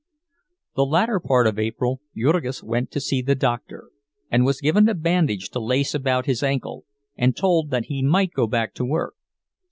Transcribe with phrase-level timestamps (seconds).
[0.75, 3.91] The latter part of April Jurgis went to see the doctor,
[4.31, 6.85] and was given a bandage to lace about his ankle,
[7.15, 9.13] and told that he might go back to work.